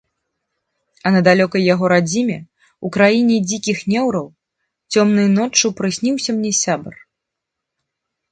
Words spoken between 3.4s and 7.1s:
дзікіх неўраў, цёмнай ноччу прысніўся мне сябар.